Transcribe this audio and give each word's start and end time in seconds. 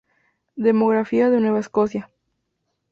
Demografía 0.55 1.29
de 1.29 1.39
Nueva 1.39 1.59
Escocia 1.59 2.09